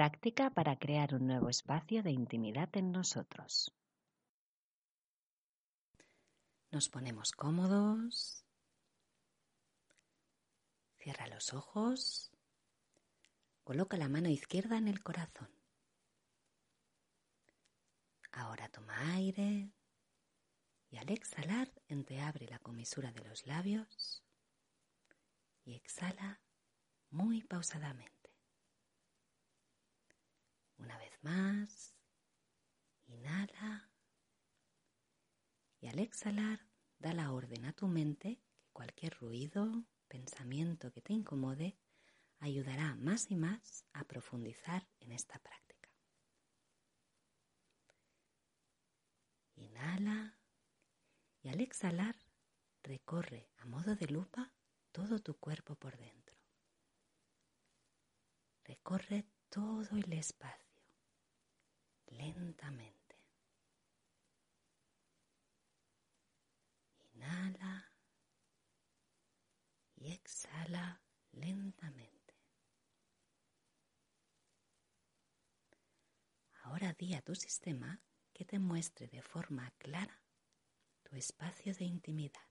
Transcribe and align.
Práctica 0.00 0.48
para 0.48 0.78
crear 0.78 1.14
un 1.14 1.26
nuevo 1.26 1.50
espacio 1.50 2.02
de 2.02 2.10
intimidad 2.10 2.74
en 2.74 2.90
nosotros. 2.90 3.76
Nos 6.70 6.88
ponemos 6.88 7.32
cómodos. 7.32 8.46
Cierra 11.00 11.26
los 11.26 11.52
ojos. 11.52 12.32
Coloca 13.62 13.98
la 13.98 14.08
mano 14.08 14.30
izquierda 14.30 14.78
en 14.78 14.88
el 14.88 15.02
corazón. 15.02 15.50
Ahora 18.32 18.70
toma 18.70 19.16
aire 19.16 19.70
y 20.88 20.96
al 20.96 21.10
exhalar 21.10 21.70
entreabre 21.88 22.46
la 22.46 22.58
comisura 22.60 23.12
de 23.12 23.22
los 23.28 23.46
labios 23.46 24.24
y 25.66 25.74
exhala 25.74 26.40
muy 27.10 27.42
pausadamente. 27.42 28.20
Una 30.80 30.96
vez 30.96 31.09
más, 31.22 31.94
inhala 33.06 33.90
y 35.80 35.88
al 35.88 35.98
exhalar 35.98 36.60
da 36.98 37.12
la 37.12 37.32
orden 37.32 37.64
a 37.64 37.72
tu 37.72 37.88
mente 37.88 38.40
que 38.58 38.70
cualquier 38.72 39.14
ruido, 39.18 39.84
pensamiento 40.08 40.92
que 40.92 41.00
te 41.00 41.12
incomode 41.12 41.78
ayudará 42.38 42.94
más 42.96 43.30
y 43.30 43.36
más 43.36 43.84
a 43.92 44.04
profundizar 44.04 44.88
en 45.00 45.12
esta 45.12 45.38
práctica. 45.38 45.90
Inhala 49.56 50.38
y 51.42 51.48
al 51.48 51.60
exhalar 51.60 52.16
recorre 52.82 53.50
a 53.58 53.66
modo 53.66 53.94
de 53.94 54.06
lupa 54.06 54.52
todo 54.92 55.18
tu 55.20 55.34
cuerpo 55.38 55.74
por 55.76 55.96
dentro. 55.96 56.36
Recorre 58.64 59.26
todo 59.48 59.96
el 59.96 60.12
espacio 60.12 60.69
lentamente. 62.10 63.16
Inhala 67.14 67.92
y 69.96 70.12
exhala 70.12 71.00
lentamente. 71.32 72.34
Ahora 76.62 76.92
di 76.92 77.14
a 77.14 77.22
tu 77.22 77.34
sistema 77.34 78.00
que 78.32 78.44
te 78.44 78.58
muestre 78.58 79.08
de 79.08 79.22
forma 79.22 79.70
clara 79.78 80.22
tu 81.02 81.16
espacio 81.16 81.74
de 81.74 81.84
intimidad. 81.84 82.48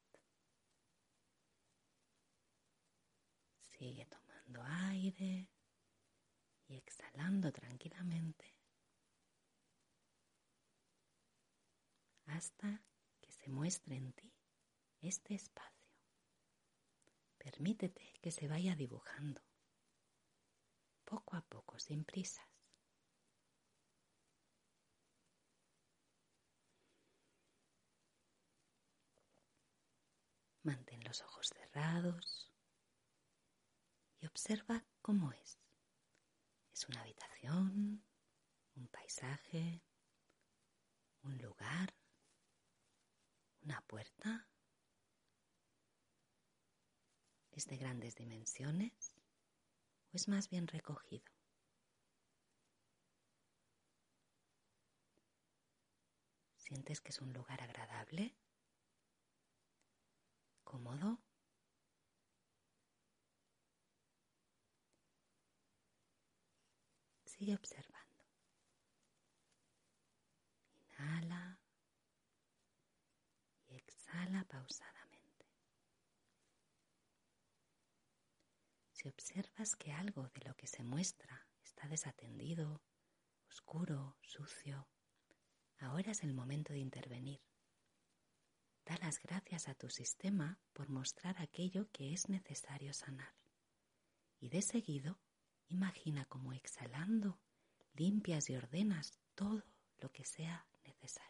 Sigue 3.61 4.05
tomando 4.07 4.61
aire 4.63 5.49
y 6.67 6.75
exhalando 6.75 7.51
tranquilamente 7.51 8.58
hasta 12.39 12.81
que 13.19 13.33
se 13.33 13.49
muestre 13.49 13.97
en 13.97 14.13
ti 14.13 14.33
este 15.01 15.35
espacio. 15.35 15.89
Permítete 17.37 18.17
que 18.21 18.31
se 18.31 18.47
vaya 18.47 18.77
dibujando, 18.77 19.41
poco 21.03 21.35
a 21.35 21.41
poco, 21.41 21.77
sin 21.79 22.05
prisas. 22.05 22.47
Mantén 30.63 31.03
los 31.03 31.21
ojos 31.21 31.47
cerrados 31.49 32.53
y 34.21 34.27
observa 34.27 34.85
cómo 35.01 35.33
es. 35.33 35.59
Es 36.71 36.87
una 36.87 37.01
habitación, 37.01 38.05
un 38.75 38.87
paisaje, 38.87 39.83
un 41.23 41.37
lugar, 41.39 41.98
una 43.69 43.81
puerta. 43.81 44.47
¿Es 47.51 47.67
de 47.67 47.77
grandes 47.77 48.15
dimensiones 48.15 49.13
o 50.11 50.15
es 50.15 50.27
más 50.27 50.49
bien 50.49 50.67
recogido? 50.67 51.31
¿Sientes 56.57 56.99
que 56.99 57.09
es 57.09 57.21
un 57.21 57.31
lugar 57.31 57.61
agradable? 57.61 58.35
¿Cómodo? 60.63 61.19
Sigue 67.25 67.53
observando. 67.53 68.25
Inhala 70.79 71.59
y 73.69 73.75
pausadamente. 74.45 75.47
Si 78.91 79.07
observas 79.07 79.75
que 79.75 79.91
algo 79.91 80.27
de 80.29 80.41
lo 80.41 80.55
que 80.55 80.67
se 80.67 80.83
muestra 80.83 81.47
está 81.63 81.87
desatendido, 81.87 82.81
oscuro, 83.47 84.17
sucio, 84.21 84.87
ahora 85.79 86.11
es 86.11 86.23
el 86.23 86.33
momento 86.33 86.73
de 86.73 86.79
intervenir. 86.79 87.41
Da 88.85 88.97
las 88.97 89.19
gracias 89.19 89.67
a 89.67 89.75
tu 89.75 89.89
sistema 89.89 90.59
por 90.73 90.89
mostrar 90.89 91.39
aquello 91.39 91.89
que 91.91 92.11
es 92.11 92.27
necesario 92.27 92.93
sanar. 92.93 93.35
Y 94.39 94.49
de 94.49 94.61
seguido, 94.61 95.19
imagina 95.67 96.25
como 96.25 96.53
exhalando 96.53 97.39
limpias 97.93 98.49
y 98.49 98.55
ordenas 98.55 99.19
todo 99.35 99.63
lo 99.99 100.11
que 100.11 100.25
sea 100.25 100.67
necesario. 100.83 101.29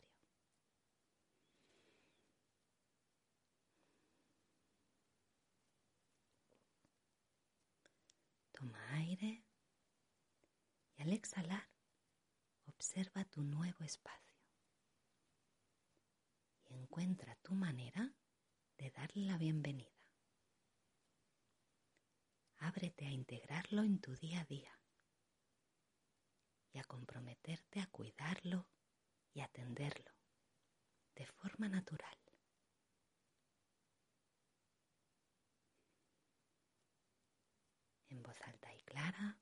Toma 8.52 8.94
aire 8.96 9.44
y 11.00 11.02
al 11.02 11.14
exhalar 11.14 11.70
observa 12.68 13.24
tu 13.24 13.42
nuevo 13.42 13.84
espacio 13.86 14.30
encuentra 16.70 17.36
tu 17.38 17.54
manera 17.54 18.14
de 18.78 18.92
darle 18.92 19.26
la 19.26 19.38
bienvenida. 19.38 19.96
Ábrete 22.58 23.06
a 23.08 23.12
integrarlo 23.12 23.84
en 23.84 24.00
tu 24.00 24.16
día 24.16 24.42
a 24.42 24.46
día 24.46 24.80
y 26.74 26.80
a 26.80 26.84
comprometerte 26.84 27.80
a 27.80 27.88
cuidarlo 27.88 28.68
y 29.34 29.42
atenderlo 29.42 30.12
de 31.16 31.26
forma 31.26 31.70
natural. 31.70 32.18
En 38.10 38.22
voz 38.22 38.42
alta 38.42 38.74
y 38.74 38.82
clara, 38.82 39.40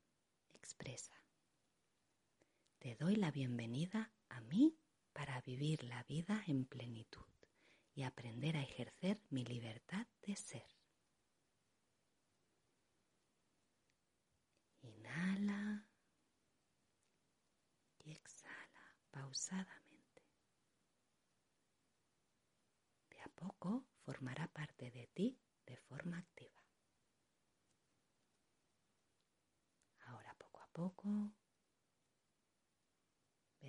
expresa. 0.53 1.26
Te 2.87 2.95
doy 2.95 3.17
la 3.17 3.31
bienvenida 3.31 4.13
a 4.29 4.39
mí 4.39 4.79
para 5.11 5.41
vivir 5.41 5.83
la 5.83 6.03
vida 6.03 6.41
en 6.47 6.63
plenitud 6.63 7.27
y 7.93 8.03
aprender 8.03 8.55
a 8.55 8.61
ejercer 8.61 9.21
mi 9.29 9.43
libertad 9.43 10.07
de 10.21 10.37
ser. 10.37 10.65
Inhala 14.83 15.89
y 18.05 18.11
exhala 18.13 18.95
pausadamente. 19.11 20.23
De 23.09 23.19
a 23.19 23.27
poco 23.27 23.85
formará 24.05 24.47
parte 24.47 24.91
de 24.91 25.07
ti 25.07 25.37
de 25.65 25.75
forma 25.75 26.19
activa. 26.19 26.63
Ahora 30.05 30.33
poco 30.35 30.61
a 30.61 30.67
poco 30.69 31.33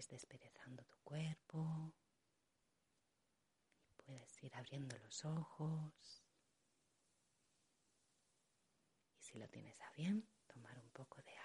desperezando 0.07 0.85
tu 0.85 0.99
cuerpo, 1.03 1.93
Puedes 4.09 4.43
ir 4.43 4.55
abriendo 4.57 4.97
los 5.01 5.23
ojos. 5.27 6.25
Y 9.19 9.23
si 9.23 9.39
lo 9.39 9.47
tienes 9.49 9.79
a 9.83 9.91
bien, 9.91 10.27
tomar 10.47 10.79
un 10.79 10.89
poco 10.93 11.21
de 11.21 11.37